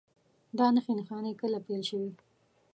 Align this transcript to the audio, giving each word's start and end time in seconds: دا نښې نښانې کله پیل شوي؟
دا 0.57 0.67
نښې 0.75 0.93
نښانې 0.99 1.31
کله 1.41 1.57
پیل 1.65 1.81
شوي؟ 1.89 2.11